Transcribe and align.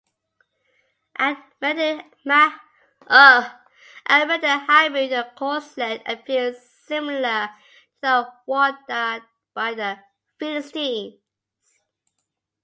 At 1.19 1.37
Medinet 1.61 2.03
Habu 3.07 3.49
the 4.07 5.31
corselet 5.37 6.01
appears 6.07 6.57
similar 6.59 7.49
to 7.51 7.55
that 8.01 8.33
worn 8.47 8.79
by 9.53 9.75
the 9.75 9.99
Philistines. 10.39 11.19